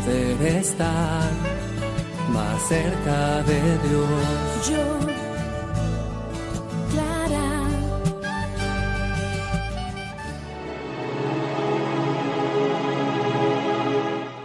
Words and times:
poder 0.00 0.42
estar 0.56 1.30
más 2.32 2.68
cerca 2.68 3.42
de 3.42 3.60
Dios. 3.88 4.68
Yo, 4.68 4.98
Clara. 6.90 7.68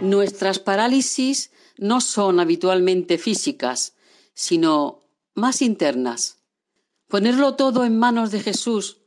Nuestras 0.00 0.58
parálisis 0.58 1.50
no 1.78 2.00
son 2.00 2.40
habitualmente 2.40 3.18
físicas, 3.18 3.94
sino 4.34 5.04
más 5.34 5.62
internas. 5.62 6.38
Ponerlo 7.08 7.54
todo 7.54 7.84
en 7.84 7.98
manos 7.98 8.30
de 8.30 8.40
Jesús 8.40 8.98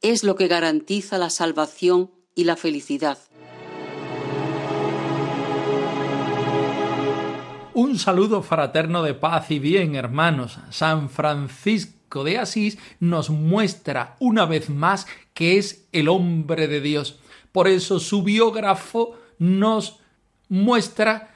es 0.00 0.22
lo 0.22 0.36
que 0.36 0.46
garantiza 0.46 1.18
la 1.18 1.28
salvación 1.28 2.12
y 2.34 2.44
la 2.44 2.56
felicidad. 2.56 3.18
Un 7.78 7.96
saludo 7.96 8.42
fraterno 8.42 9.04
de 9.04 9.14
paz 9.14 9.52
y 9.52 9.60
bien, 9.60 9.94
hermanos. 9.94 10.58
San 10.70 11.08
Francisco 11.08 12.24
de 12.24 12.36
Asís 12.36 12.76
nos 12.98 13.30
muestra 13.30 14.16
una 14.18 14.46
vez 14.46 14.68
más 14.68 15.06
que 15.32 15.58
es 15.58 15.86
el 15.92 16.08
hombre 16.08 16.66
de 16.66 16.80
Dios. 16.80 17.20
Por 17.52 17.68
eso 17.68 18.00
su 18.00 18.24
biógrafo 18.24 19.16
nos 19.38 20.00
muestra 20.48 21.30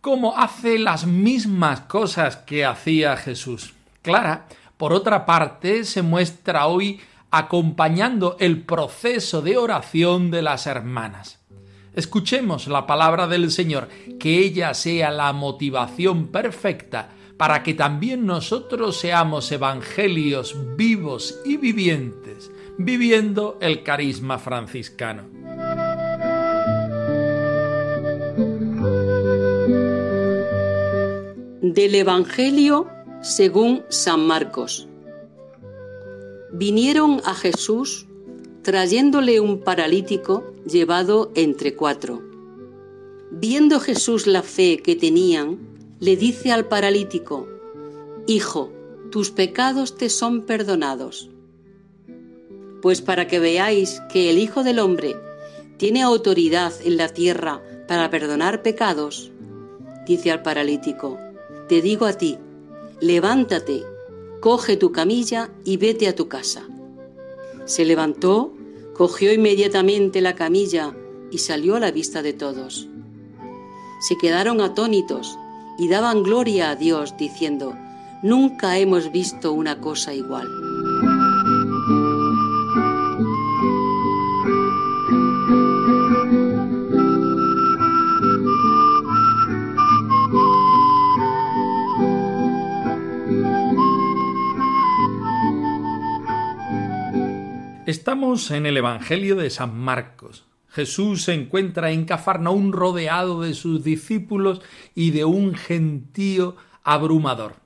cómo 0.00 0.38
hace 0.38 0.78
las 0.78 1.04
mismas 1.04 1.80
cosas 1.80 2.36
que 2.36 2.64
hacía 2.64 3.16
Jesús. 3.16 3.74
Clara, 4.02 4.46
por 4.76 4.92
otra 4.92 5.26
parte, 5.26 5.82
se 5.82 6.02
muestra 6.02 6.68
hoy 6.68 7.00
acompañando 7.32 8.36
el 8.38 8.62
proceso 8.62 9.42
de 9.42 9.56
oración 9.56 10.30
de 10.30 10.42
las 10.42 10.68
hermanas. 10.68 11.41
Escuchemos 11.94 12.68
la 12.68 12.86
palabra 12.86 13.26
del 13.26 13.50
Señor, 13.50 13.88
que 14.18 14.38
ella 14.38 14.72
sea 14.72 15.10
la 15.10 15.32
motivación 15.32 16.28
perfecta 16.28 17.10
para 17.36 17.62
que 17.62 17.74
también 17.74 18.24
nosotros 18.24 18.96
seamos 18.96 19.50
evangelios 19.52 20.56
vivos 20.76 21.40
y 21.44 21.56
vivientes, 21.56 22.50
viviendo 22.78 23.58
el 23.60 23.82
carisma 23.82 24.38
franciscano. 24.38 25.24
Del 31.60 31.94
Evangelio 31.94 32.88
según 33.22 33.84
San 33.88 34.26
Marcos. 34.26 34.88
Vinieron 36.52 37.20
a 37.24 37.34
Jesús 37.34 38.06
trayéndole 38.62 39.40
un 39.40 39.60
paralítico 39.60 40.51
llevado 40.66 41.32
entre 41.34 41.74
cuatro. 41.74 42.22
Viendo 43.30 43.80
Jesús 43.80 44.26
la 44.26 44.42
fe 44.42 44.82
que 44.82 44.96
tenían, 44.96 45.58
le 46.00 46.16
dice 46.16 46.52
al 46.52 46.66
paralítico, 46.66 47.48
Hijo, 48.26 48.70
tus 49.10 49.30
pecados 49.30 49.96
te 49.96 50.08
son 50.08 50.42
perdonados. 50.42 51.30
Pues 52.80 53.00
para 53.00 53.26
que 53.26 53.38
veáis 53.38 54.00
que 54.12 54.30
el 54.30 54.38
Hijo 54.38 54.64
del 54.64 54.78
Hombre 54.78 55.16
tiene 55.76 56.02
autoridad 56.02 56.72
en 56.84 56.96
la 56.96 57.08
tierra 57.08 57.62
para 57.88 58.10
perdonar 58.10 58.62
pecados, 58.62 59.30
dice 60.06 60.30
al 60.30 60.42
paralítico, 60.42 61.18
te 61.68 61.80
digo 61.80 62.06
a 62.06 62.12
ti, 62.12 62.38
levántate, 63.00 63.82
coge 64.40 64.76
tu 64.76 64.92
camilla 64.92 65.50
y 65.64 65.76
vete 65.76 66.08
a 66.08 66.14
tu 66.14 66.28
casa. 66.28 66.68
Se 67.64 67.84
levantó, 67.84 68.54
cogió 68.94 69.32
inmediatamente 69.32 70.20
la 70.20 70.34
camilla 70.34 70.94
y 71.30 71.38
salió 71.38 71.76
a 71.76 71.80
la 71.80 71.90
vista 71.90 72.22
de 72.22 72.32
todos. 72.32 72.88
Se 74.00 74.16
quedaron 74.18 74.60
atónitos 74.60 75.38
y 75.78 75.88
daban 75.88 76.22
gloria 76.22 76.70
a 76.70 76.76
Dios 76.76 77.16
diciendo, 77.16 77.74
Nunca 78.22 78.78
hemos 78.78 79.10
visto 79.10 79.52
una 79.52 79.80
cosa 79.80 80.14
igual. 80.14 80.48
Estamos 97.92 98.50
en 98.50 98.64
el 98.64 98.78
Evangelio 98.78 99.36
de 99.36 99.50
San 99.50 99.78
Marcos. 99.78 100.46
Jesús 100.70 101.24
se 101.24 101.34
encuentra 101.34 101.90
en 101.90 102.06
Cafarnaún 102.06 102.72
rodeado 102.72 103.42
de 103.42 103.52
sus 103.52 103.84
discípulos 103.84 104.62
y 104.94 105.10
de 105.10 105.26
un 105.26 105.54
gentío 105.54 106.56
abrumador. 106.84 107.56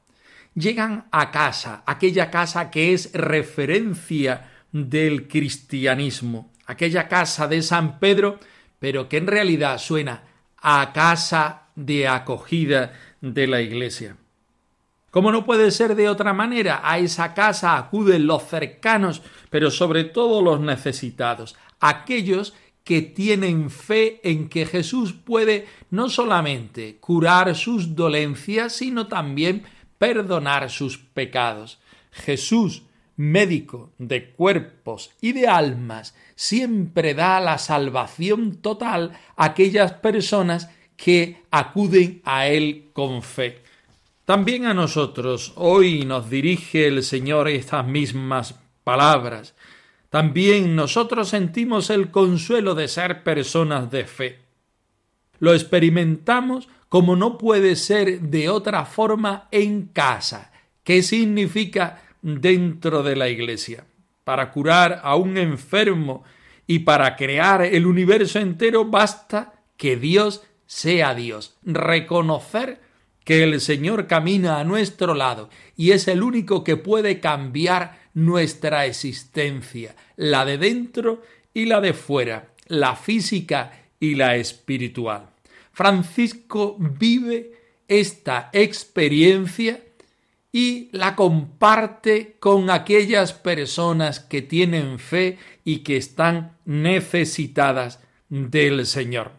Llegan 0.56 1.06
a 1.12 1.30
casa, 1.30 1.84
aquella 1.86 2.32
casa 2.32 2.72
que 2.72 2.92
es 2.92 3.12
referencia 3.12 4.50
del 4.72 5.28
cristianismo, 5.28 6.52
aquella 6.66 7.06
casa 7.06 7.46
de 7.46 7.62
San 7.62 8.00
Pedro, 8.00 8.40
pero 8.80 9.08
que 9.08 9.18
en 9.18 9.28
realidad 9.28 9.78
suena 9.78 10.24
a 10.60 10.92
casa 10.92 11.68
de 11.76 12.08
acogida 12.08 12.94
de 13.20 13.46
la 13.46 13.62
iglesia. 13.62 14.16
Como 15.16 15.32
no 15.32 15.46
puede 15.46 15.70
ser 15.70 15.94
de 15.94 16.10
otra 16.10 16.34
manera, 16.34 16.82
a 16.84 16.98
esa 16.98 17.32
casa 17.32 17.78
acuden 17.78 18.26
los 18.26 18.42
cercanos, 18.42 19.22
pero 19.48 19.70
sobre 19.70 20.04
todo 20.04 20.42
los 20.42 20.60
necesitados, 20.60 21.56
aquellos 21.80 22.52
que 22.84 23.00
tienen 23.00 23.70
fe 23.70 24.20
en 24.24 24.50
que 24.50 24.66
Jesús 24.66 25.14
puede 25.14 25.68
no 25.88 26.10
solamente 26.10 26.98
curar 27.00 27.54
sus 27.54 27.96
dolencias, 27.96 28.74
sino 28.74 29.06
también 29.06 29.62
perdonar 29.96 30.68
sus 30.68 30.98
pecados. 30.98 31.80
Jesús, 32.10 32.82
médico 33.16 33.92
de 33.96 34.32
cuerpos 34.32 35.12
y 35.22 35.32
de 35.32 35.48
almas, 35.48 36.14
siempre 36.34 37.14
da 37.14 37.40
la 37.40 37.56
salvación 37.56 38.56
total 38.56 39.12
a 39.34 39.46
aquellas 39.46 39.94
personas 39.94 40.68
que 40.94 41.42
acuden 41.50 42.20
a 42.26 42.48
Él 42.48 42.90
con 42.92 43.22
fe. 43.22 43.64
También 44.26 44.66
a 44.66 44.74
nosotros 44.74 45.52
hoy 45.54 46.04
nos 46.04 46.28
dirige 46.28 46.88
el 46.88 47.04
Señor 47.04 47.46
estas 47.46 47.86
mismas 47.86 48.56
palabras. 48.82 49.54
También 50.10 50.74
nosotros 50.74 51.28
sentimos 51.28 51.90
el 51.90 52.10
consuelo 52.10 52.74
de 52.74 52.88
ser 52.88 53.22
personas 53.22 53.88
de 53.92 54.04
fe. 54.04 54.40
Lo 55.38 55.54
experimentamos 55.54 56.68
como 56.88 57.14
no 57.14 57.38
puede 57.38 57.76
ser 57.76 58.20
de 58.20 58.48
otra 58.48 58.84
forma 58.84 59.46
en 59.52 59.86
casa. 59.86 60.50
¿Qué 60.82 61.04
significa 61.04 62.02
dentro 62.20 63.04
de 63.04 63.14
la 63.14 63.28
iglesia? 63.28 63.86
Para 64.24 64.50
curar 64.50 65.02
a 65.04 65.14
un 65.14 65.38
enfermo 65.38 66.24
y 66.66 66.80
para 66.80 67.14
crear 67.14 67.62
el 67.62 67.86
universo 67.86 68.40
entero 68.40 68.86
basta 68.86 69.62
que 69.76 69.96
Dios 69.96 70.42
sea 70.66 71.14
Dios. 71.14 71.56
Reconocer 71.62 72.85
que 73.26 73.42
el 73.42 73.60
Señor 73.60 74.06
camina 74.06 74.60
a 74.60 74.64
nuestro 74.64 75.12
lado 75.12 75.50
y 75.76 75.90
es 75.90 76.06
el 76.06 76.22
único 76.22 76.62
que 76.62 76.76
puede 76.76 77.18
cambiar 77.18 77.98
nuestra 78.14 78.86
existencia, 78.86 79.96
la 80.14 80.44
de 80.44 80.58
dentro 80.58 81.22
y 81.52 81.64
la 81.64 81.80
de 81.80 81.92
fuera, 81.92 82.52
la 82.68 82.94
física 82.94 83.82
y 83.98 84.14
la 84.14 84.36
espiritual. 84.36 85.30
Francisco 85.72 86.76
vive 86.78 87.50
esta 87.88 88.48
experiencia 88.52 89.82
y 90.52 90.88
la 90.92 91.16
comparte 91.16 92.36
con 92.38 92.70
aquellas 92.70 93.32
personas 93.32 94.20
que 94.20 94.40
tienen 94.40 95.00
fe 95.00 95.36
y 95.64 95.78
que 95.78 95.96
están 95.96 96.56
necesitadas 96.64 97.98
del 98.28 98.86
Señor. 98.86 99.32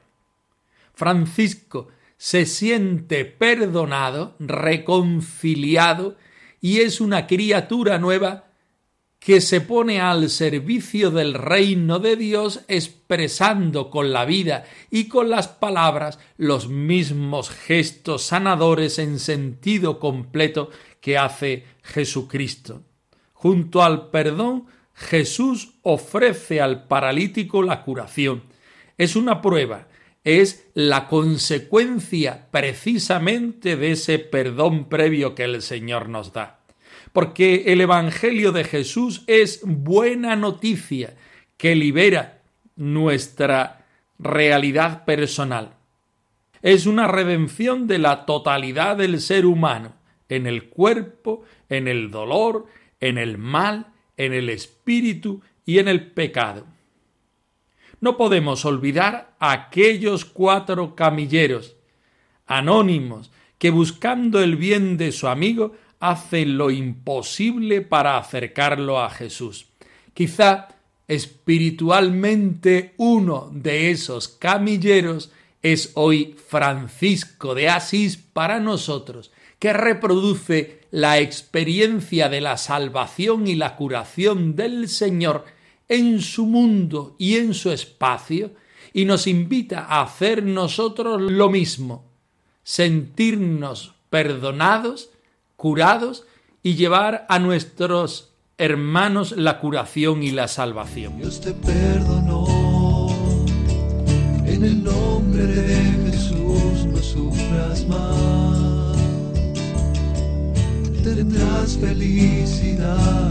Francisco 0.93 1.87
se 2.17 2.45
siente 2.45 3.25
perdonado, 3.25 4.35
reconciliado 4.39 6.17
y 6.59 6.79
es 6.79 6.99
una 6.99 7.27
criatura 7.27 7.99
nueva 7.99 8.45
que 9.19 9.41
se 9.41 9.61
pone 9.61 9.99
al 9.99 10.29
servicio 10.29 11.11
del 11.11 11.33
reino 11.33 11.99
de 11.99 12.15
Dios 12.15 12.61
expresando 12.67 13.89
con 13.89 14.13
la 14.13 14.25
vida 14.25 14.63
y 14.89 15.07
con 15.07 15.29
las 15.29 15.47
palabras 15.47 16.19
los 16.37 16.69
mismos 16.69 17.49
gestos 17.49 18.23
sanadores 18.23 18.99
en 18.99 19.19
sentido 19.19 19.99
completo 19.99 20.69
que 21.01 21.17
hace 21.17 21.65
Jesucristo. 21.83 22.83
Junto 23.33 23.83
al 23.83 24.09
perdón, 24.09 24.67
Jesús 24.93 25.73
ofrece 25.83 26.61
al 26.61 26.87
paralítico 26.87 27.61
la 27.61 27.83
curación. 27.83 28.43
Es 28.97 29.15
una 29.15 29.41
prueba, 29.41 29.86
es 30.27 30.69
la 30.73 31.07
consecuencia 31.07 32.47
precisamente 32.51 33.77
de 33.77 33.91
ese 33.91 34.19
perdón 34.19 34.89
previo 34.89 35.35
que 35.35 35.45
el 35.45 35.61
Señor 35.61 36.09
nos 36.09 36.33
da. 36.33 36.59
Porque 37.13 37.63
el 37.67 37.79
Evangelio 37.79 38.51
de 38.51 38.65
Jesús 38.65 39.23
es 39.27 39.61
buena 39.63 40.35
noticia 40.35 41.15
que 41.55 41.77
libera 41.77 42.41
nuestra 42.75 43.85
realidad 44.19 45.05
personal. 45.05 45.75
Es 46.61 46.87
una 46.87 47.07
redención 47.07 47.87
de 47.87 47.97
la 47.97 48.25
totalidad 48.25 48.97
del 48.97 49.21
ser 49.21 49.45
humano, 49.45 49.93
en 50.27 50.45
el 50.45 50.67
cuerpo, 50.67 51.45
en 51.69 51.87
el 51.87 52.11
dolor, 52.11 52.65
en 52.99 53.17
el 53.17 53.37
mal, 53.37 53.93
en 54.17 54.33
el 54.33 54.49
espíritu 54.49 55.41
y 55.65 55.79
en 55.79 55.87
el 55.87 56.11
pecado. 56.11 56.65
No 57.99 58.17
podemos 58.17 58.65
olvidar 58.65 59.35
a 59.39 59.51
aquellos 59.51 60.25
cuatro 60.25 60.95
camilleros 60.95 61.75
anónimos 62.45 63.31
que 63.57 63.69
buscando 63.71 64.41
el 64.41 64.55
bien 64.55 64.97
de 64.97 65.11
su 65.11 65.27
amigo 65.27 65.73
hacen 65.99 66.57
lo 66.57 66.69
imposible 66.69 67.81
para 67.81 68.17
acercarlo 68.17 68.99
a 68.99 69.09
Jesús. 69.09 69.67
Quizá 70.13 70.69
espiritualmente 71.07 72.93
uno 72.97 73.49
de 73.53 73.91
esos 73.91 74.27
camilleros 74.27 75.31
es 75.61 75.91
hoy 75.95 76.35
Francisco 76.47 77.55
de 77.55 77.69
Asís 77.69 78.17
para 78.17 78.59
nosotros, 78.59 79.31
que 79.59 79.73
reproduce 79.73 80.81
la 80.91 81.19
experiencia 81.19 82.29
de 82.29 82.41
la 82.41 82.57
salvación 82.57 83.47
y 83.47 83.55
la 83.55 83.75
curación 83.75 84.55
del 84.55 84.87
Señor 84.87 85.45
en 85.89 86.21
su 86.21 86.45
mundo 86.45 87.15
y 87.17 87.37
en 87.37 87.53
su 87.53 87.71
espacio, 87.71 88.51
y 88.93 89.05
nos 89.05 89.27
invita 89.27 89.85
a 89.85 90.01
hacer 90.01 90.43
nosotros 90.43 91.21
lo 91.21 91.49
mismo, 91.49 92.05
sentirnos 92.63 93.93
perdonados, 94.09 95.11
curados 95.55 96.25
y 96.63 96.75
llevar 96.75 97.25
a 97.29 97.39
nuestros 97.39 98.31
hermanos 98.57 99.33
la 99.33 99.59
curación 99.59 100.23
y 100.23 100.31
la 100.31 100.47
salvación. 100.47 101.17
Dios 101.17 101.41
te 101.41 101.53
perdonó, 101.53 103.07
en 104.45 104.63
el 104.63 104.83
nombre 104.83 105.45
de 105.45 106.11
Jesús 106.11 106.85
no 106.85 107.87
más 107.87 108.97
tendrás 111.03 111.77
felicidad 111.77 113.27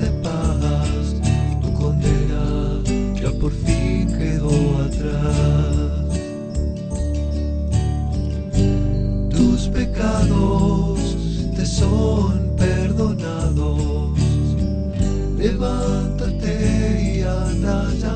de 0.00 0.10
paz. 0.22 1.14
Tu 1.60 1.72
condena 1.72 2.80
ya 3.20 3.30
por 3.40 3.52
fin 3.52 4.06
quedó 4.16 4.50
atrás. 4.84 6.20
Tus 9.30 9.68
pecados 9.68 11.00
te 11.56 11.66
son 11.66 12.54
perdonados. 12.56 14.18
Levántate 15.36 17.16
y 17.16 17.22
anda 17.22 17.92
ya. 18.00 18.15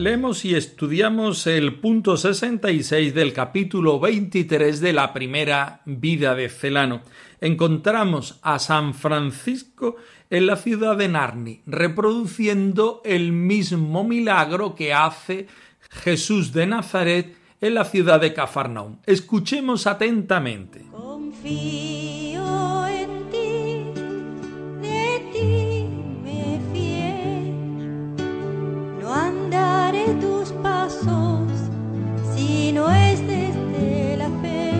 Leemos 0.00 0.46
y 0.46 0.54
estudiamos 0.54 1.46
el 1.46 1.74
punto 1.74 2.16
66 2.16 3.12
del 3.12 3.34
capítulo 3.34 4.00
23 4.00 4.80
de 4.80 4.94
la 4.94 5.12
primera 5.12 5.82
vida 5.84 6.34
de 6.34 6.48
Celano. 6.48 7.02
Encontramos 7.38 8.38
a 8.40 8.58
San 8.58 8.94
Francisco 8.94 9.96
en 10.30 10.46
la 10.46 10.56
ciudad 10.56 10.96
de 10.96 11.08
Narni, 11.08 11.60
reproduciendo 11.66 13.02
el 13.04 13.32
mismo 13.32 14.02
milagro 14.02 14.74
que 14.74 14.94
hace 14.94 15.48
Jesús 15.90 16.54
de 16.54 16.66
Nazaret 16.66 17.36
en 17.60 17.74
la 17.74 17.84
ciudad 17.84 18.22
de 18.22 18.32
Cafarnaum. 18.32 19.00
Escuchemos 19.04 19.86
atentamente. 19.86 20.82
Tus 30.20 30.52
pasos 30.62 31.48
si 32.34 32.72
no 32.72 32.90
es 32.90 33.20
desde 33.26 34.16
la 34.16 34.28
fe. 34.42 34.72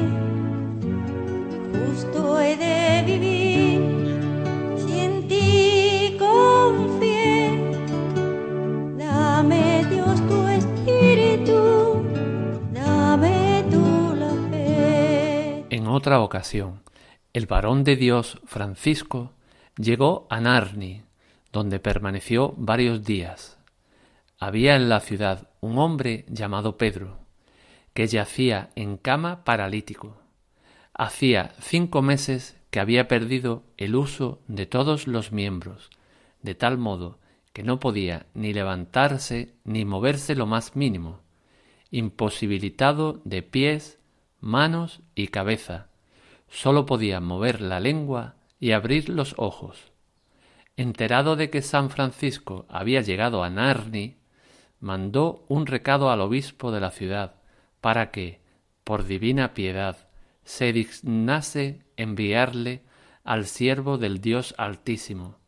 Justo 1.72 2.40
he 2.40 2.56
de 2.56 3.02
vivir 3.06 3.80
si 4.78 5.00
en 5.00 5.28
ti 5.28 6.16
confié. 6.18 7.58
Dame 8.96 9.84
Dios 9.90 10.20
tu 10.28 10.46
espíritu, 10.48 12.02
dame 12.72 13.64
tú 13.70 14.14
la 14.16 14.32
fe. 14.50 15.66
En 15.70 15.86
otra 15.86 16.20
ocasión, 16.20 16.82
el 17.32 17.46
varón 17.46 17.84
de 17.84 17.96
Dios 17.96 18.40
Francisco 18.44 19.32
llegó 19.76 20.26
a 20.30 20.40
Narni, 20.40 21.02
donde 21.52 21.80
permaneció 21.80 22.54
varios 22.56 23.04
días. 23.04 23.59
Había 24.42 24.74
en 24.74 24.88
la 24.88 25.00
ciudad 25.00 25.50
un 25.60 25.76
hombre 25.76 26.24
llamado 26.26 26.78
Pedro, 26.78 27.18
que 27.92 28.06
yacía 28.06 28.70
en 28.74 28.96
cama 28.96 29.44
paralítico. 29.44 30.16
Hacía 30.94 31.52
cinco 31.60 32.00
meses 32.00 32.56
que 32.70 32.80
había 32.80 33.06
perdido 33.06 33.64
el 33.76 33.94
uso 33.94 34.40
de 34.48 34.64
todos 34.64 35.06
los 35.06 35.30
miembros, 35.30 35.90
de 36.40 36.54
tal 36.54 36.78
modo 36.78 37.18
que 37.52 37.62
no 37.62 37.80
podía 37.80 38.24
ni 38.32 38.54
levantarse 38.54 39.56
ni 39.64 39.84
moverse 39.84 40.34
lo 40.34 40.46
más 40.46 40.74
mínimo, 40.74 41.20
imposibilitado 41.90 43.20
de 43.26 43.42
pies, 43.42 43.98
manos 44.40 45.02
y 45.14 45.28
cabeza, 45.28 45.88
sólo 46.48 46.86
podía 46.86 47.20
mover 47.20 47.60
la 47.60 47.78
lengua 47.78 48.36
y 48.58 48.72
abrir 48.72 49.10
los 49.10 49.34
ojos. 49.36 49.92
Enterado 50.78 51.36
de 51.36 51.50
que 51.50 51.60
San 51.60 51.90
Francisco 51.90 52.64
había 52.70 53.02
llegado 53.02 53.44
a 53.44 53.50
Narni, 53.50 54.16
mandó 54.80 55.44
un 55.48 55.66
recado 55.66 56.10
al 56.10 56.20
obispo 56.20 56.72
de 56.72 56.80
la 56.80 56.90
ciudad 56.90 57.34
para 57.80 58.10
que, 58.10 58.40
por 58.84 59.04
divina 59.04 59.54
piedad, 59.54 60.08
se 60.42 60.72
dignase 60.72 61.84
enviarle 61.96 62.82
al 63.22 63.46
siervo 63.46 63.98
del 63.98 64.20
Dios 64.20 64.54
Altísimo, 64.58 65.38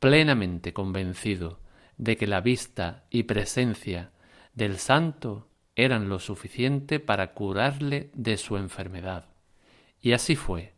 plenamente 0.00 0.72
convencido 0.72 1.60
de 1.96 2.16
que 2.16 2.26
la 2.26 2.40
vista 2.40 3.04
y 3.08 3.22
presencia 3.22 4.10
del 4.52 4.78
santo 4.78 5.48
eran 5.76 6.08
lo 6.08 6.18
suficiente 6.18 7.00
para 7.00 7.32
curarle 7.32 8.10
de 8.14 8.36
su 8.36 8.56
enfermedad. 8.56 9.26
Y 10.00 10.12
así 10.12 10.36
fue, 10.36 10.74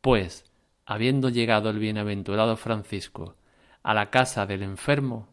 pues, 0.00 0.44
habiendo 0.86 1.28
llegado 1.28 1.70
el 1.70 1.78
bienaventurado 1.78 2.56
Francisco 2.56 3.36
a 3.82 3.94
la 3.94 4.10
casa 4.10 4.46
del 4.46 4.62
enfermo, 4.62 5.28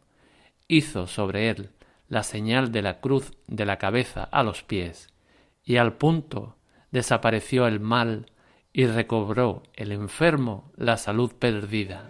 hizo 0.67 1.07
sobre 1.07 1.49
él 1.49 1.69
la 2.07 2.23
señal 2.23 2.71
de 2.71 2.81
la 2.81 2.99
cruz 2.99 3.33
de 3.47 3.65
la 3.65 3.77
cabeza 3.77 4.23
a 4.23 4.43
los 4.43 4.63
pies, 4.63 5.09
y 5.63 5.77
al 5.77 5.93
punto 5.93 6.57
desapareció 6.91 7.67
el 7.67 7.79
mal 7.79 8.31
y 8.71 8.85
recobró 8.85 9.63
el 9.73 9.91
enfermo 9.91 10.71
la 10.75 10.97
salud 10.97 11.31
perdida. 11.33 12.09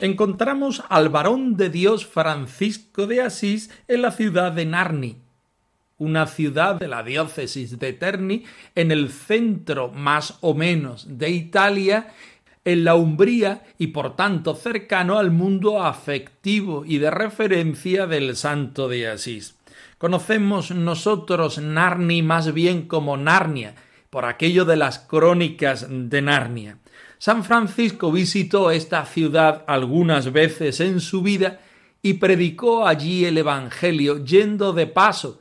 Encontramos 0.00 0.82
al 0.88 1.08
varón 1.08 1.56
de 1.56 1.70
Dios 1.70 2.06
Francisco 2.06 3.06
de 3.06 3.22
Asís 3.22 3.70
en 3.88 4.02
la 4.02 4.10
ciudad 4.10 4.52
de 4.52 4.66
Narni, 4.66 5.16
una 5.98 6.26
ciudad 6.26 6.76
de 6.76 6.88
la 6.88 7.02
diócesis 7.02 7.78
de 7.78 7.92
Terni, 7.92 8.44
en 8.74 8.90
el 8.90 9.10
centro 9.10 9.88
más 9.88 10.38
o 10.40 10.54
menos 10.54 11.18
de 11.18 11.30
Italia, 11.30 12.14
en 12.64 12.84
la 12.84 12.94
Umbría 12.94 13.62
y 13.78 13.88
por 13.88 14.16
tanto 14.16 14.54
cercano 14.54 15.18
al 15.18 15.30
mundo 15.30 15.82
afectivo 15.82 16.84
y 16.86 16.98
de 16.98 17.10
referencia 17.10 18.06
del 18.06 18.36
santo 18.36 18.88
de 18.88 19.08
Asís. 19.08 19.56
Conocemos 19.98 20.70
nosotros 20.70 21.58
Narni 21.58 22.22
más 22.22 22.54
bien 22.54 22.88
como 22.88 23.16
Narnia, 23.16 23.74
por 24.10 24.24
aquello 24.24 24.64
de 24.64 24.76
las 24.76 24.98
crónicas 24.98 25.86
de 25.88 26.20
Narnia. 26.20 26.78
San 27.18 27.44
Francisco 27.44 28.10
visitó 28.10 28.70
esta 28.70 29.06
ciudad 29.06 29.64
algunas 29.66 30.32
veces 30.32 30.80
en 30.80 31.00
su 31.00 31.22
vida 31.22 31.60
y 32.02 32.14
predicó 32.14 32.86
allí 32.86 33.24
el 33.24 33.38
Evangelio 33.38 34.24
yendo 34.24 34.72
de 34.72 34.86
paso, 34.86 35.40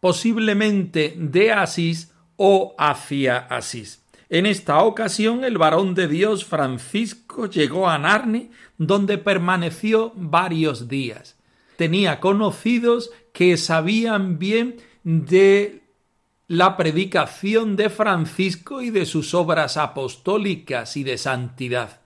posiblemente 0.00 1.14
de 1.16 1.52
Asís 1.52 2.12
o 2.36 2.74
hacia 2.78 3.38
Asís. 3.38 4.02
En 4.28 4.46
esta 4.46 4.82
ocasión 4.82 5.44
el 5.44 5.58
varón 5.58 5.94
de 5.94 6.06
Dios 6.06 6.44
Francisco 6.44 7.46
llegó 7.46 7.88
a 7.88 7.98
Narni, 7.98 8.50
donde 8.78 9.18
permaneció 9.18 10.12
varios 10.14 10.88
días. 10.88 11.36
Tenía 11.76 12.20
conocidos 12.20 13.10
que 13.32 13.56
sabían 13.56 14.38
bien 14.38 14.76
de 15.02 15.79
la 16.50 16.76
predicación 16.76 17.76
de 17.76 17.90
Francisco 17.90 18.82
y 18.82 18.90
de 18.90 19.06
sus 19.06 19.34
obras 19.34 19.76
apostólicas 19.76 20.96
y 20.96 21.04
de 21.04 21.16
santidad. 21.16 22.00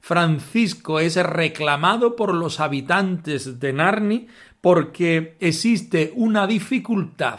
Francisco 0.00 0.98
es 0.98 1.14
reclamado 1.14 2.16
por 2.16 2.34
los 2.34 2.58
habitantes 2.58 3.60
de 3.60 3.72
Narni 3.72 4.26
porque 4.60 5.36
existe 5.38 6.12
una 6.16 6.48
dificultad. 6.48 7.38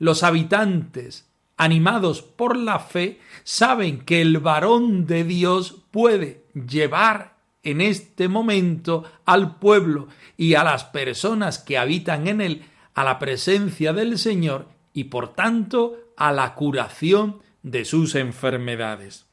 Los 0.00 0.24
habitantes, 0.24 1.30
animados 1.56 2.20
por 2.20 2.56
la 2.56 2.80
fe, 2.80 3.20
saben 3.44 4.00
que 4.00 4.20
el 4.20 4.38
varón 4.38 5.06
de 5.06 5.22
Dios 5.22 5.84
puede 5.92 6.46
llevar 6.52 7.36
en 7.62 7.80
este 7.80 8.26
momento 8.26 9.04
al 9.24 9.54
pueblo 9.60 10.08
y 10.36 10.54
a 10.54 10.64
las 10.64 10.82
personas 10.82 11.60
que 11.60 11.78
habitan 11.78 12.26
en 12.26 12.40
él 12.40 12.64
a 12.94 13.04
la 13.04 13.20
presencia 13.20 13.92
del 13.92 14.18
Señor 14.18 14.77
y 14.92 15.04
por 15.04 15.34
tanto 15.34 15.96
a 16.16 16.32
la 16.32 16.54
curación 16.54 17.40
de 17.62 17.84
sus 17.84 18.14
enfermedades. 18.14 19.26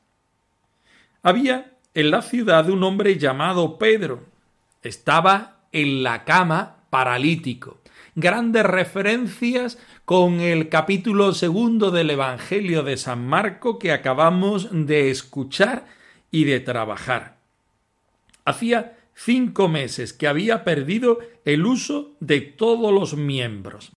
Había 1.23 1.73
en 1.93 2.11
la 2.11 2.21
ciudad 2.21 2.69
un 2.69 2.83
hombre 2.83 3.17
llamado 3.17 3.77
Pedro. 3.77 4.25
Estaba 4.83 5.61
en 5.71 6.03
la 6.03 6.23
cama 6.23 6.83
paralítico. 6.89 7.81
Grandes 8.13 8.65
referencias 8.65 9.79
con 10.05 10.39
el 10.39 10.69
capítulo 10.69 11.33
segundo 11.33 11.91
del 11.91 12.11
Evangelio 12.11 12.83
de 12.83 12.97
San 12.97 13.25
Marco 13.25 13.79
que 13.79 13.91
acabamos 13.91 14.69
de 14.71 15.09
escuchar 15.09 15.87
y 16.31 16.43
de 16.43 16.59
trabajar. 16.59 17.37
Hacía 18.45 18.97
cinco 19.15 19.67
meses 19.67 20.13
que 20.13 20.27
había 20.27 20.63
perdido 20.63 21.19
el 21.45 21.65
uso 21.65 22.15
de 22.19 22.41
todos 22.41 22.93
los 22.93 23.15
miembros 23.15 23.94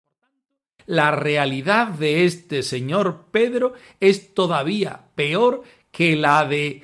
la 0.88 1.10
realidad 1.10 1.88
de 1.88 2.24
este 2.24 2.62
señor 2.62 3.26
Pedro 3.30 3.74
es 4.00 4.32
todavía 4.32 5.02
peor 5.14 5.62
que 5.90 6.16
la 6.16 6.46
de 6.46 6.82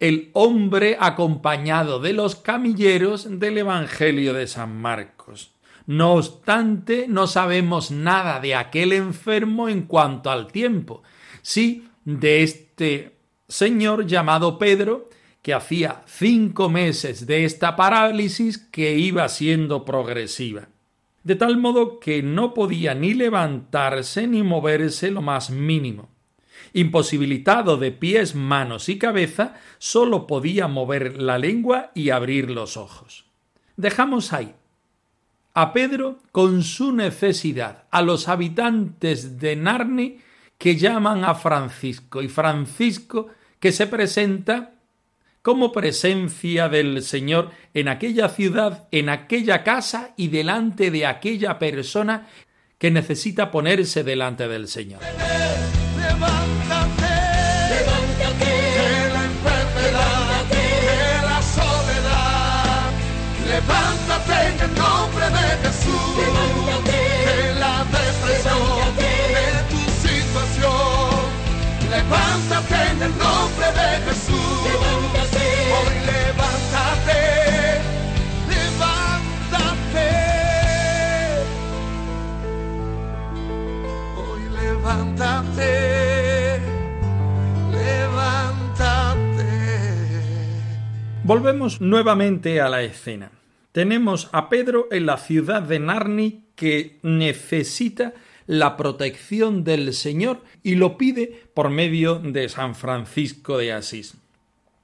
el 0.00 0.30
hombre 0.32 0.96
acompañado 0.98 2.00
de 2.00 2.12
los 2.12 2.34
camilleros 2.34 3.38
del 3.38 3.58
Evangelio 3.58 4.34
de 4.34 4.48
San 4.48 4.76
Marcos. 4.76 5.52
No 5.86 6.14
obstante, 6.14 7.06
no 7.08 7.28
sabemos 7.28 7.92
nada 7.92 8.40
de 8.40 8.56
aquel 8.56 8.92
enfermo 8.92 9.68
en 9.68 9.82
cuanto 9.82 10.32
al 10.32 10.48
tiempo, 10.48 11.04
sí 11.40 11.86
de 12.04 12.42
este 12.42 13.16
señor 13.46 14.06
llamado 14.06 14.58
Pedro, 14.58 15.08
que 15.40 15.54
hacía 15.54 16.02
cinco 16.06 16.68
meses 16.68 17.28
de 17.28 17.44
esta 17.44 17.76
parálisis 17.76 18.58
que 18.58 18.98
iba 18.98 19.28
siendo 19.28 19.84
progresiva 19.84 20.69
de 21.22 21.34
tal 21.34 21.56
modo 21.56 22.00
que 22.00 22.22
no 22.22 22.54
podía 22.54 22.94
ni 22.94 23.14
levantarse 23.14 24.26
ni 24.26 24.42
moverse 24.42 25.10
lo 25.10 25.22
más 25.22 25.50
mínimo. 25.50 26.08
Imposibilitado 26.72 27.76
de 27.76 27.90
pies, 27.90 28.34
manos 28.34 28.88
y 28.88 28.98
cabeza, 28.98 29.54
sólo 29.78 30.26
podía 30.26 30.68
mover 30.68 31.20
la 31.20 31.38
lengua 31.38 31.90
y 31.94 32.10
abrir 32.10 32.50
los 32.50 32.76
ojos. 32.76 33.26
Dejamos 33.76 34.32
ahí 34.32 34.54
a 35.54 35.72
Pedro 35.72 36.18
con 36.32 36.62
su 36.62 36.92
necesidad, 36.92 37.84
a 37.90 38.02
los 38.02 38.28
habitantes 38.28 39.38
de 39.38 39.56
Narni 39.56 40.18
que 40.58 40.76
llaman 40.76 41.24
a 41.24 41.34
Francisco 41.34 42.22
y 42.22 42.28
Francisco 42.28 43.28
que 43.58 43.72
se 43.72 43.86
presenta 43.86 44.74
como 45.42 45.72
presencia 45.72 46.68
del 46.68 47.02
Señor 47.02 47.50
en 47.74 47.88
aquella 47.88 48.28
ciudad, 48.28 48.88
en 48.90 49.08
aquella 49.08 49.62
casa 49.64 50.14
y 50.16 50.28
delante 50.28 50.90
de 50.90 51.06
aquella 51.06 51.58
persona 51.58 52.28
que 52.78 52.90
necesita 52.90 53.50
ponerse 53.50 54.04
delante 54.04 54.48
del 54.48 54.68
Señor. 54.68 55.00
Volvemos 91.30 91.80
nuevamente 91.80 92.60
a 92.60 92.68
la 92.68 92.82
escena. 92.82 93.30
Tenemos 93.70 94.28
a 94.32 94.48
Pedro 94.48 94.88
en 94.90 95.06
la 95.06 95.16
ciudad 95.16 95.62
de 95.62 95.78
Narni 95.78 96.42
que 96.56 96.98
necesita 97.04 98.14
la 98.48 98.76
protección 98.76 99.62
del 99.62 99.94
Señor 99.94 100.42
y 100.64 100.74
lo 100.74 100.98
pide 100.98 101.44
por 101.54 101.70
medio 101.70 102.16
de 102.16 102.48
San 102.48 102.74
Francisco 102.74 103.58
de 103.58 103.72
Asís. 103.72 104.16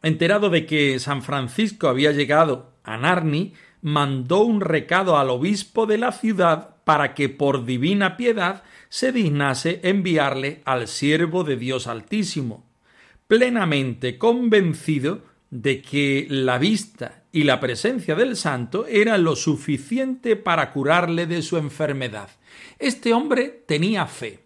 Enterado 0.05 0.49
de 0.49 0.67
que 0.67 1.01
San 1.01 1.25
Francisco 1.25 1.89
había 1.89 2.13
llegado 2.13 2.71
a 2.85 2.97
Narni, 2.97 3.53
mandó 3.83 4.43
un 4.43 4.61
recado 4.61 5.19
al 5.19 5.31
obispo 5.31 5.87
de 5.87 5.99
la 5.99 6.13
ciudad 6.13 6.77
para 6.85 7.15
que 7.15 7.29
por 7.29 7.65
divina 7.65 8.17
piedad 8.17 8.63
se 8.89 9.11
dignase 9.11 9.81
enviarle 9.83 10.63
al 10.65 10.87
siervo 10.87 11.43
de 11.43 11.57
Dios 11.57 11.89
Altísimo, 11.89 12.65
plenamente 13.27 14.17
convencido 14.17 15.35
de 15.51 15.81
que 15.83 16.27
la 16.29 16.59
vista 16.59 17.23
y 17.33 17.45
la 17.45 17.61
presencia 17.61 18.15
del 18.15 18.37
santo 18.37 18.87
era 18.87 19.19
lo 19.19 19.37
suficiente 19.37 20.37
para 20.37 20.73
curarle 20.73 21.27
de 21.27 21.43
su 21.43 21.57
enfermedad. 21.57 22.29
Este 22.79 23.13
hombre 23.13 23.63
tenía 23.67 24.07
fe, 24.07 24.41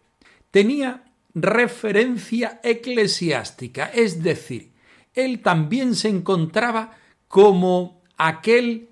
tenía 0.51 1.05
referencia 1.35 2.61
eclesiástica, 2.63 3.87
es 3.87 4.23
decir, 4.23 4.73
él 5.15 5.41
también 5.41 5.95
se 5.95 6.09
encontraba 6.09 6.97
como 7.29 8.03
aquel 8.17 8.89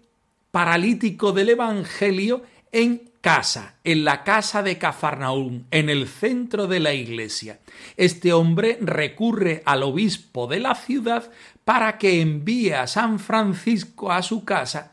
paralítico 0.50 1.33
del 1.33 1.50
Evangelio 1.50 2.43
en 2.73 3.08
casa, 3.29 3.75
en 3.85 4.05
la 4.05 4.25
casa 4.25 4.63
de 4.63 4.79
Cafarnaúm, 4.79 5.65
en 5.71 5.91
el 5.91 6.09
centro 6.09 6.67
de 6.67 6.81
la 6.81 6.95
iglesia. 6.95 7.61
Este 7.99 8.33
hombre 8.33 8.79
recurre 8.81 9.63
al 9.67 9.83
obispo 9.83 10.47
de 10.47 10.61
la 10.61 10.75
ciudad 10.75 11.31
para 11.67 11.99
que 11.99 12.23
envíe 12.23 12.73
a 12.73 12.87
San 12.87 13.19
Francisco 13.19 14.11
a 14.11 14.23
su 14.23 14.47
casa, 14.47 14.93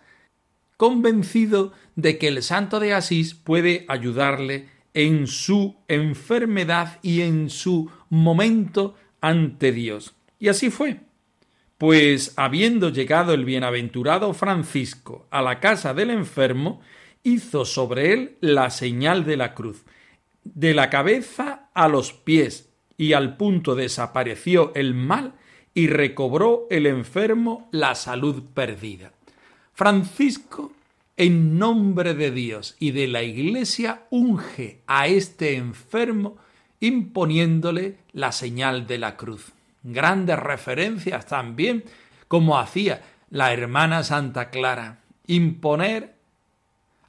convencido 0.75 1.72
de 1.96 2.18
que 2.18 2.27
el 2.27 2.44
santo 2.44 2.82
de 2.82 2.94
Asís 2.94 3.36
puede 3.36 3.86
ayudarle 3.88 4.68
en 4.94 5.27
su 5.27 5.77
enfermedad 5.88 7.00
y 7.01 7.22
en 7.22 7.50
su 7.50 7.89
momento 8.10 8.96
ante 9.22 9.72
Dios. 9.72 10.13
Y 10.39 10.50
así 10.50 10.70
fue. 10.70 11.00
Pues 11.77 12.34
habiendo 12.36 12.89
llegado 12.89 13.34
el 13.34 13.46
bienaventurado 13.46 14.34
Francisco 14.34 15.25
a 15.32 15.42
la 15.42 15.62
casa 15.62 15.94
del 15.94 16.10
enfermo, 16.10 16.82
hizo 17.25 17.65
sobre 17.65 18.13
él 18.13 18.38
la 18.39 18.70
señal 18.70 19.25
de 19.25 19.36
la 19.36 19.53
cruz, 19.53 19.84
de 20.46 20.74
la 20.74 20.89
cabeza 20.89 21.70
a 21.74 21.89
los 21.89 22.13
pies, 22.13 22.70
y 22.98 23.12
al 23.12 23.36
punto 23.36 23.75
desapareció 23.75 24.72
el 24.75 24.94
mal 24.94 25.34
y 25.74 25.88
recobró 25.88 26.67
el 26.70 26.86
enfermo 26.86 27.67
la 27.72 27.96
salud 27.96 28.44
perdida. 28.53 29.12
Francisco, 29.74 30.72
en 31.17 31.60
nombre 31.60 32.13
de 32.13 32.32
Dios 32.32 32.77
y 32.79 32.91
de 32.91 33.08
la 33.08 33.24
Iglesia, 33.24 34.03
unge 34.12 34.82
a 34.88 35.08
este 35.08 35.55
enfermo 35.58 36.38
imponiéndole 36.79 37.98
la 38.13 38.32
señal 38.32 38.88
de 38.88 39.00
la 39.00 39.17
cruz. 39.17 39.51
Grandes 39.84 40.39
referencias 40.39 41.25
también, 41.25 41.84
como 42.27 42.58
hacía 42.60 43.01
la 43.29 43.51
hermana 43.51 44.03
Santa 44.03 44.50
Clara, 44.50 45.00
imponer 45.27 46.14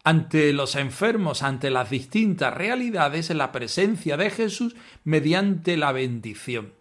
ante 0.06 0.52
los 0.52 0.76
enfermos, 0.76 1.42
ante 1.42 1.68
las 1.68 1.90
distintas 1.90 2.54
realidades, 2.54 3.28
la 3.30 3.50
presencia 3.50 4.16
de 4.16 4.30
Jesús 4.30 4.76
mediante 5.02 5.76
la 5.76 5.90
bendición. 5.90 6.72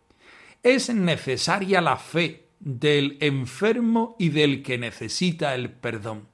Es 0.61 0.93
necesaria 0.93 1.81
la 1.81 1.97
fe 1.97 2.49
del 2.59 3.17
enfermo 3.21 4.15
y 4.19 4.29
del 4.29 4.61
que 4.61 4.77
necesita 4.77 5.55
el 5.55 5.71
perdón 5.71 6.27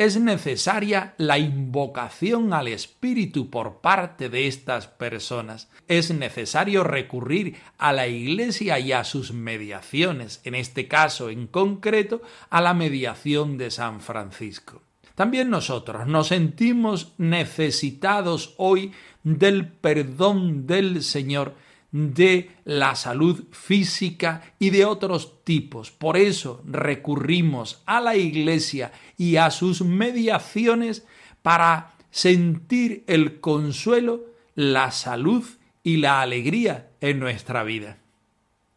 es 0.00 0.18
necesaria 0.18 1.14
la 1.18 1.36
invocación 1.36 2.54
al 2.54 2.68
Espíritu 2.68 3.50
por 3.50 3.82
parte 3.82 4.30
de 4.30 4.46
estas 4.46 4.86
personas. 4.86 5.68
Es 5.88 6.10
necesario 6.10 6.84
recurrir 6.84 7.56
a 7.76 7.92
la 7.92 8.06
Iglesia 8.08 8.78
y 8.78 8.92
a 8.92 9.04
sus 9.04 9.34
mediaciones, 9.34 10.40
en 10.44 10.54
este 10.54 10.88
caso 10.88 11.28
en 11.28 11.46
concreto 11.46 12.22
a 12.48 12.62
la 12.62 12.72
mediación 12.72 13.58
de 13.58 13.70
San 13.70 14.00
Francisco. 14.00 14.80
También 15.20 15.50
nosotros 15.50 16.06
nos 16.06 16.28
sentimos 16.28 17.12
necesitados 17.18 18.54
hoy 18.56 18.92
del 19.22 19.68
perdón 19.68 20.66
del 20.66 21.02
Señor 21.02 21.56
de 21.92 22.52
la 22.64 22.94
salud 22.94 23.44
física 23.50 24.54
y 24.58 24.70
de 24.70 24.86
otros 24.86 25.44
tipos. 25.44 25.90
Por 25.90 26.16
eso 26.16 26.62
recurrimos 26.66 27.82
a 27.84 28.00
la 28.00 28.16
Iglesia 28.16 28.92
y 29.18 29.36
a 29.36 29.50
sus 29.50 29.82
mediaciones 29.82 31.04
para 31.42 31.92
sentir 32.10 33.04
el 33.06 33.40
consuelo, 33.40 34.24
la 34.54 34.90
salud 34.90 35.44
y 35.84 35.98
la 35.98 36.22
alegría 36.22 36.92
en 37.02 37.20
nuestra 37.20 37.62
vida. 37.62 37.98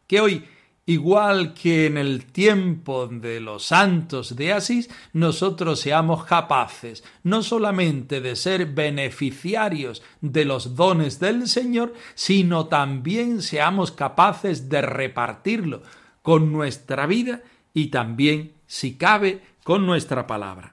Que 0.08 0.20
hoy 0.20 0.44
igual 0.86 1.54
que 1.54 1.86
en 1.86 1.98
el 1.98 2.26
tiempo 2.26 3.08
de 3.08 3.40
los 3.40 3.66
santos 3.66 4.36
de 4.36 4.54
Asís, 4.54 4.90
nosotros 5.14 5.80
seamos 5.80 6.26
capaces 6.26 7.04
no 7.24 7.42
solamente 7.42 8.20
de 8.20 8.36
ser 8.36 8.66
beneficiarios 8.66 10.02
de 10.22 10.46
los 10.46 10.76
dones 10.76 11.20
del 11.20 11.48
Señor, 11.48 11.94
sino 12.16 12.68
también 12.68 13.42
seamos 13.42 13.92
capaces 13.92 14.70
de 14.70 14.82
repartirlo 14.82 15.84
con 16.22 16.52
nuestra 16.52 17.06
vida 17.06 17.42
y 17.74 17.88
también, 17.88 18.54
si 18.68 18.98
cabe, 18.98 19.42
con 19.64 19.86
nuestra 19.86 20.28
palabra. 20.28 20.73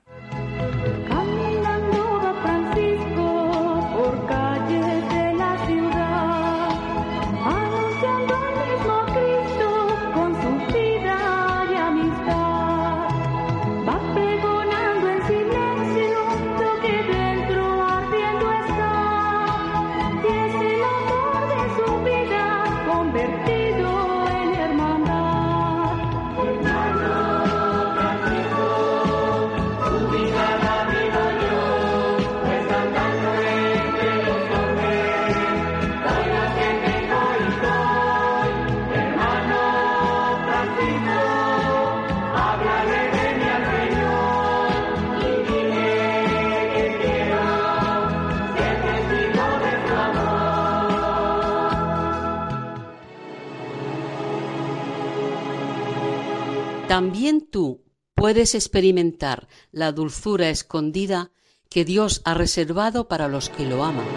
También 56.90 57.46
tú 57.48 57.84
puedes 58.16 58.56
experimentar 58.56 59.46
la 59.70 59.92
dulzura 59.92 60.50
escondida 60.50 61.30
que 61.68 61.84
Dios 61.84 62.20
ha 62.24 62.34
reservado 62.34 63.06
para 63.06 63.28
los 63.28 63.48
que 63.48 63.64
lo 63.64 63.84
aman. 63.84 64.08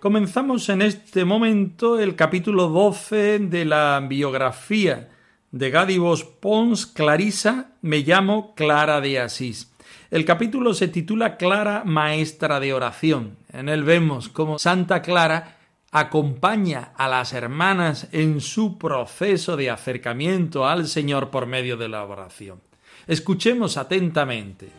Comenzamos 0.00 0.68
en 0.70 0.82
este 0.82 1.24
momento 1.24 2.00
el 2.00 2.16
capítulo 2.16 2.66
12 2.66 3.38
de 3.38 3.64
la 3.64 4.04
biografía 4.04 5.10
de 5.52 5.70
Gadivos 5.70 6.24
Pons 6.24 6.86
Clarisa, 6.86 7.76
me 7.80 7.98
llamo 7.98 8.56
Clara 8.56 9.00
de 9.00 9.20
Asís. 9.20 9.72
El 10.10 10.24
capítulo 10.24 10.74
se 10.74 10.88
titula 10.88 11.36
Clara, 11.36 11.84
maestra 11.86 12.58
de 12.58 12.74
oración. 12.74 13.36
En 13.52 13.68
él 13.68 13.84
vemos 13.84 14.28
cómo 14.28 14.58
Santa 14.58 15.00
Clara 15.00 15.61
acompaña 15.92 16.92
a 16.96 17.06
las 17.06 17.32
hermanas 17.34 18.08
en 18.12 18.40
su 18.40 18.78
proceso 18.78 19.56
de 19.56 19.70
acercamiento 19.70 20.66
al 20.66 20.88
Señor 20.88 21.30
por 21.30 21.46
medio 21.46 21.76
de 21.76 21.88
la 21.90 22.02
oración. 22.04 22.60
Escuchemos 23.06 23.76
atentamente. 23.76 24.70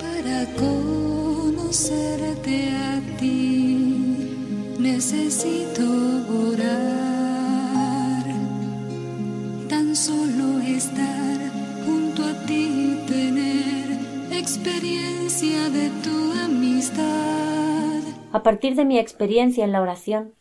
Para 0.00 0.46
conocerte 0.56 2.00
a 2.70 3.00
ti 3.18 4.76
necesito 4.78 5.82
a 18.32 18.42
partir 18.42 18.74
de 18.74 18.84
mi 18.84 18.98
experiencia 18.98 19.64
en 19.64 19.72
la 19.72 19.82
oración, 19.82 20.32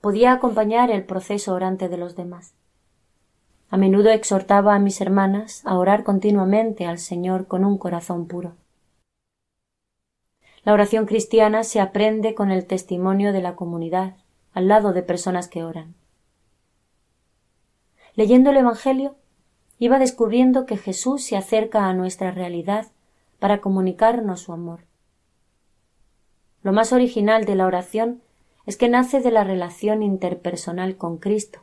podía 0.00 0.32
acompañar 0.32 0.90
el 0.90 1.04
proceso 1.04 1.52
orante 1.52 1.88
de 1.88 1.96
los 1.96 2.14
demás. 2.14 2.54
A 3.70 3.76
menudo 3.76 4.10
exhortaba 4.10 4.74
a 4.74 4.78
mis 4.78 5.00
hermanas 5.00 5.62
a 5.66 5.76
orar 5.76 6.04
continuamente 6.04 6.86
al 6.86 6.98
Señor 6.98 7.48
con 7.48 7.64
un 7.64 7.76
corazón 7.76 8.26
puro. 8.26 8.54
La 10.64 10.72
oración 10.72 11.06
cristiana 11.06 11.64
se 11.64 11.80
aprende 11.80 12.34
con 12.34 12.50
el 12.50 12.66
testimonio 12.66 13.32
de 13.32 13.42
la 13.42 13.56
comunidad, 13.56 14.16
al 14.52 14.68
lado 14.68 14.92
de 14.92 15.02
personas 15.02 15.48
que 15.48 15.64
oran. 15.64 15.94
Leyendo 18.14 18.50
el 18.50 18.58
Evangelio, 18.58 19.16
iba 19.78 19.98
descubriendo 19.98 20.66
que 20.66 20.76
Jesús 20.76 21.24
se 21.24 21.36
acerca 21.36 21.86
a 21.86 21.94
nuestra 21.94 22.30
realidad 22.30 22.86
para 23.38 23.60
comunicarnos 23.60 24.40
su 24.40 24.52
amor. 24.52 24.87
Lo 26.62 26.72
más 26.72 26.92
original 26.92 27.44
de 27.44 27.54
la 27.54 27.66
oración 27.66 28.20
es 28.66 28.76
que 28.76 28.88
nace 28.88 29.20
de 29.20 29.30
la 29.30 29.44
relación 29.44 30.02
interpersonal 30.02 30.96
con 30.96 31.18
Cristo, 31.18 31.60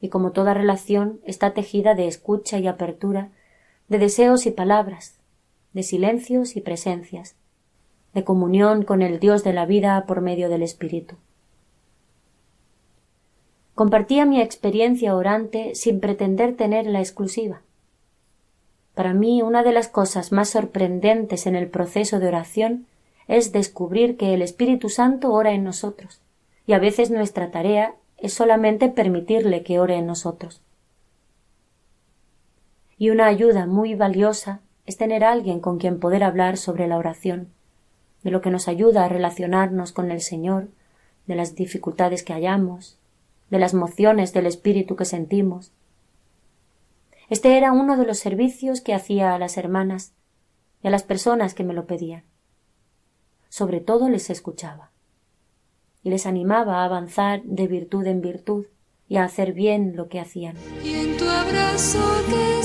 y 0.00 0.08
como 0.08 0.32
toda 0.32 0.54
relación 0.54 1.20
está 1.24 1.52
tejida 1.52 1.94
de 1.94 2.06
escucha 2.06 2.58
y 2.58 2.66
apertura, 2.66 3.30
de 3.88 3.98
deseos 3.98 4.46
y 4.46 4.50
palabras, 4.50 5.18
de 5.72 5.82
silencios 5.82 6.56
y 6.56 6.60
presencias, 6.60 7.34
de 8.14 8.24
comunión 8.24 8.82
con 8.82 9.02
el 9.02 9.20
Dios 9.20 9.44
de 9.44 9.52
la 9.52 9.66
vida 9.66 10.04
por 10.06 10.20
medio 10.20 10.48
del 10.48 10.62
Espíritu. 10.62 11.16
Compartía 13.74 14.24
mi 14.24 14.40
experiencia 14.40 15.14
orante 15.14 15.74
sin 15.74 16.00
pretender 16.00 16.56
tener 16.56 16.86
la 16.86 17.00
exclusiva. 17.00 17.60
Para 18.94 19.12
mí 19.12 19.42
una 19.42 19.62
de 19.62 19.72
las 19.72 19.88
cosas 19.88 20.32
más 20.32 20.48
sorprendentes 20.48 21.46
en 21.46 21.54
el 21.56 21.68
proceso 21.68 22.18
de 22.18 22.28
oración 22.28 22.86
es 23.28 23.52
descubrir 23.52 24.16
que 24.16 24.34
el 24.34 24.42
Espíritu 24.42 24.88
Santo 24.88 25.32
ora 25.32 25.52
en 25.52 25.64
nosotros, 25.64 26.20
y 26.66 26.72
a 26.72 26.78
veces 26.78 27.10
nuestra 27.10 27.50
tarea 27.50 27.94
es 28.18 28.34
solamente 28.34 28.88
permitirle 28.88 29.62
que 29.62 29.78
ore 29.78 29.96
en 29.96 30.06
nosotros. 30.06 30.62
Y 32.98 33.10
una 33.10 33.26
ayuda 33.26 33.66
muy 33.66 33.94
valiosa 33.94 34.60
es 34.86 34.96
tener 34.96 35.24
a 35.24 35.32
alguien 35.32 35.60
con 35.60 35.78
quien 35.78 35.98
poder 35.98 36.22
hablar 36.22 36.56
sobre 36.56 36.86
la 36.86 36.96
oración, 36.96 37.48
de 38.22 38.30
lo 38.30 38.40
que 38.40 38.50
nos 38.50 38.68
ayuda 38.68 39.04
a 39.04 39.08
relacionarnos 39.08 39.92
con 39.92 40.10
el 40.10 40.20
Señor, 40.20 40.68
de 41.26 41.34
las 41.34 41.56
dificultades 41.56 42.22
que 42.22 42.32
hallamos, 42.32 42.98
de 43.50 43.58
las 43.58 43.74
mociones 43.74 44.32
del 44.32 44.46
espíritu 44.46 44.96
que 44.96 45.04
sentimos. 45.04 45.72
Este 47.28 47.56
era 47.56 47.72
uno 47.72 47.96
de 47.96 48.06
los 48.06 48.18
servicios 48.18 48.80
que 48.80 48.94
hacía 48.94 49.34
a 49.34 49.38
las 49.38 49.56
hermanas 49.56 50.12
y 50.82 50.88
a 50.88 50.90
las 50.90 51.02
personas 51.02 51.54
que 51.54 51.64
me 51.64 51.74
lo 51.74 51.86
pedían 51.86 52.22
sobre 53.56 53.80
todo 53.80 54.10
les 54.10 54.28
escuchaba. 54.28 54.90
y 56.02 56.10
les 56.10 56.26
animaba 56.26 56.82
a 56.82 56.84
avanzar 56.84 57.42
de 57.42 57.66
virtud 57.66 58.06
en 58.06 58.20
virtud 58.20 58.66
y 59.08 59.16
a 59.16 59.24
hacer 59.24 59.54
bien 59.54 59.96
lo 59.96 60.08
que 60.08 60.20
hacían. 60.20 60.56
Y 60.84 60.92
en 60.92 61.16
tu 61.16 61.24
abrazo 61.24 62.04
que 62.28 62.62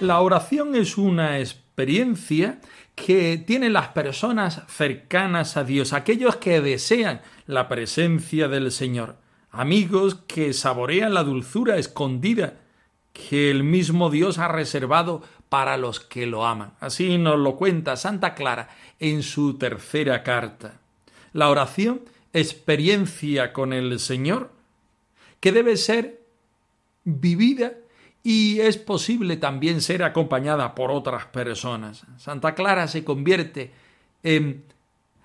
La 0.00 0.22
oración 0.22 0.74
es 0.76 0.96
una 0.96 1.40
experiencia 1.40 2.58
que 2.94 3.36
tienen 3.36 3.74
las 3.74 3.88
personas 3.88 4.62
cercanas 4.66 5.58
a 5.58 5.64
Dios, 5.64 5.92
aquellos 5.92 6.36
que 6.36 6.62
desean 6.62 7.20
la 7.46 7.68
presencia 7.68 8.48
del 8.48 8.72
Señor, 8.72 9.16
amigos 9.50 10.14
que 10.26 10.54
saborean 10.54 11.12
la 11.12 11.22
dulzura 11.22 11.76
escondida 11.76 12.54
que 13.12 13.50
el 13.50 13.62
mismo 13.62 14.08
Dios 14.08 14.38
ha 14.38 14.48
reservado 14.48 15.22
para 15.50 15.76
los 15.76 16.00
que 16.00 16.24
lo 16.24 16.46
aman. 16.46 16.72
Así 16.80 17.18
nos 17.18 17.38
lo 17.38 17.56
cuenta 17.56 17.96
Santa 17.96 18.34
Clara 18.34 18.70
en 19.00 19.22
su 19.22 19.58
tercera 19.58 20.22
carta. 20.22 20.80
La 21.34 21.50
oración, 21.50 22.00
experiencia 22.32 23.52
con 23.52 23.74
el 23.74 23.98
Señor, 24.00 24.50
que 25.40 25.52
debe 25.52 25.76
ser 25.76 26.22
vivida 27.04 27.74
y 28.22 28.60
es 28.60 28.76
posible 28.76 29.36
también 29.36 29.80
ser 29.80 30.02
acompañada 30.02 30.74
por 30.74 30.90
otras 30.90 31.26
personas. 31.26 32.04
Santa 32.18 32.54
Clara 32.54 32.86
se 32.88 33.04
convierte 33.04 33.72
en 34.22 34.64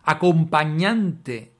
acompañante 0.03 1.51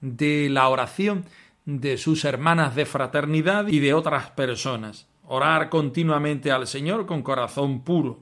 de 0.00 0.48
la 0.50 0.68
oración 0.68 1.24
de 1.64 1.96
sus 1.96 2.24
hermanas 2.24 2.74
de 2.74 2.86
fraternidad 2.86 3.68
y 3.68 3.78
de 3.78 3.94
otras 3.94 4.30
personas. 4.30 5.06
Orar 5.26 5.68
continuamente 5.68 6.50
al 6.50 6.66
Señor 6.66 7.06
con 7.06 7.22
corazón 7.22 7.82
puro, 7.82 8.18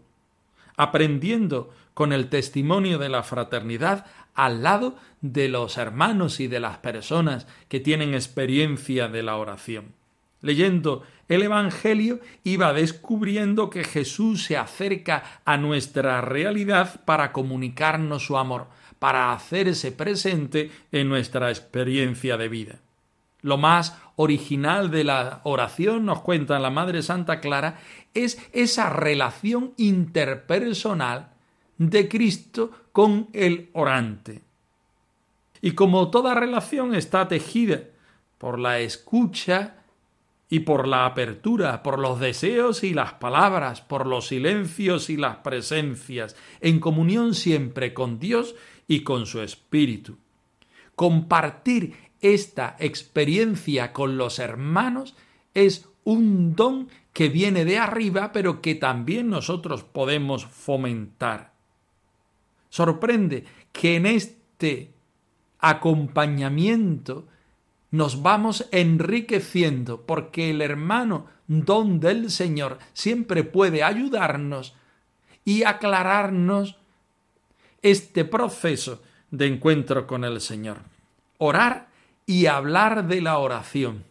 aprendiendo 0.76 1.70
con 1.94 2.12
el 2.12 2.28
testimonio 2.28 2.98
de 2.98 3.08
la 3.08 3.22
fraternidad 3.22 4.06
al 4.34 4.62
lado 4.62 4.96
de 5.22 5.48
los 5.48 5.78
hermanos 5.78 6.40
y 6.40 6.46
de 6.46 6.60
las 6.60 6.78
personas 6.78 7.46
que 7.68 7.80
tienen 7.80 8.14
experiencia 8.14 9.08
de 9.08 9.22
la 9.22 9.36
oración. 9.36 9.99
Leyendo 10.42 11.02
el 11.28 11.42
Evangelio 11.42 12.20
iba 12.44 12.72
descubriendo 12.72 13.70
que 13.70 13.84
Jesús 13.84 14.44
se 14.44 14.56
acerca 14.56 15.40
a 15.44 15.56
nuestra 15.56 16.20
realidad 16.20 17.04
para 17.04 17.32
comunicarnos 17.32 18.24
su 18.26 18.36
amor, 18.36 18.68
para 18.98 19.32
hacerse 19.32 19.92
presente 19.92 20.70
en 20.92 21.08
nuestra 21.08 21.50
experiencia 21.50 22.36
de 22.36 22.48
vida. 22.48 22.80
Lo 23.42 23.58
más 23.58 23.96
original 24.16 24.90
de 24.90 25.04
la 25.04 25.40
oración, 25.44 26.04
nos 26.04 26.20
cuenta 26.20 26.58
la 26.58 26.70
Madre 26.70 27.02
Santa 27.02 27.40
Clara, 27.40 27.78
es 28.12 28.38
esa 28.52 28.90
relación 28.90 29.72
interpersonal 29.76 31.30
de 31.78 32.08
Cristo 32.08 32.70
con 32.92 33.28
el 33.32 33.70
orante. 33.72 34.42
Y 35.62 35.72
como 35.72 36.10
toda 36.10 36.34
relación 36.34 36.94
está 36.94 37.28
tejida 37.28 37.84
por 38.38 38.58
la 38.58 38.80
escucha 38.80 39.79
y 40.50 40.60
por 40.60 40.88
la 40.88 41.06
apertura, 41.06 41.82
por 41.84 42.00
los 42.00 42.18
deseos 42.18 42.82
y 42.82 42.92
las 42.92 43.14
palabras, 43.14 43.80
por 43.80 44.06
los 44.06 44.26
silencios 44.26 45.08
y 45.08 45.16
las 45.16 45.36
presencias, 45.36 46.36
en 46.60 46.80
comunión 46.80 47.34
siempre 47.34 47.94
con 47.94 48.18
Dios 48.18 48.56
y 48.88 49.04
con 49.04 49.26
su 49.26 49.40
Espíritu. 49.40 50.18
Compartir 50.96 51.94
esta 52.20 52.76
experiencia 52.80 53.92
con 53.92 54.18
los 54.18 54.40
hermanos 54.40 55.14
es 55.54 55.88
un 56.02 56.56
don 56.56 56.88
que 57.12 57.28
viene 57.28 57.64
de 57.64 57.78
arriba, 57.78 58.32
pero 58.32 58.60
que 58.60 58.74
también 58.74 59.30
nosotros 59.30 59.84
podemos 59.84 60.46
fomentar. 60.46 61.52
Sorprende 62.70 63.44
que 63.72 63.96
en 63.96 64.06
este 64.06 64.90
acompañamiento 65.60 67.28
nos 67.90 68.22
vamos 68.22 68.68
enriqueciendo 68.70 70.02
porque 70.02 70.50
el 70.50 70.62
hermano 70.62 71.26
don 71.46 71.98
del 71.98 72.30
Señor 72.30 72.78
siempre 72.92 73.42
puede 73.42 73.82
ayudarnos 73.82 74.74
y 75.44 75.64
aclararnos 75.64 76.76
este 77.82 78.24
proceso 78.24 79.02
de 79.30 79.46
encuentro 79.46 80.06
con 80.06 80.24
el 80.24 80.40
Señor. 80.40 80.78
Orar 81.38 81.88
y 82.26 82.46
hablar 82.46 83.08
de 83.08 83.20
la 83.20 83.38
oración, 83.38 84.04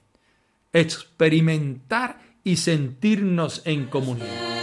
experimentar 0.73 2.19
y 2.43 2.57
sentirnos 2.57 3.61
en 3.65 3.85
comunión. 3.85 4.58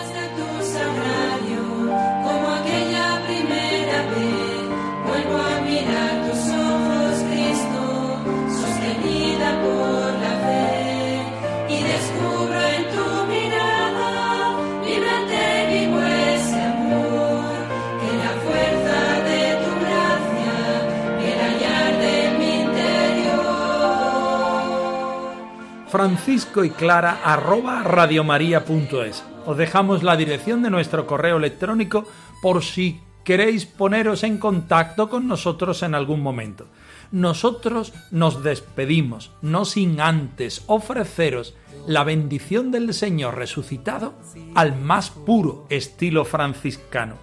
Francisco 25.97 26.63
y 26.63 26.69
Clara 26.69 27.21
arroba 27.25 27.83
radiomaria.es. 27.83 29.25
Os 29.47 29.57
dejamos 29.57 30.03
la 30.03 30.15
dirección 30.15 30.63
de 30.63 30.69
nuestro 30.69 31.07
correo 31.07 31.39
electrónico 31.39 32.07
por 32.43 32.63
si 32.63 33.01
queréis 33.25 33.65
poneros 33.65 34.23
en 34.23 34.37
contacto 34.37 35.09
con 35.09 35.27
nosotros 35.27 35.83
en 35.83 35.95
algún 35.95 36.21
momento. 36.21 36.67
Nosotros 37.13 37.95
nos 38.11 38.43
despedimos, 38.43 39.31
no 39.41 39.65
sin 39.65 39.99
antes 40.03 40.65
ofreceros 40.67 41.55
la 41.87 42.05
bendición 42.05 42.71
del 42.71 42.93
Señor 42.93 43.37
resucitado 43.37 44.13
al 44.55 44.79
más 44.79 45.09
puro 45.09 45.65
estilo 45.71 46.27
franciscano. 46.27 47.15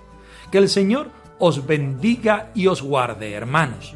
Que 0.51 0.57
el 0.57 0.67
Señor 0.67 1.11
os 1.37 1.67
bendiga 1.67 2.49
y 2.55 2.65
os 2.65 2.81
guarde, 2.81 3.33
hermanos. 3.33 3.95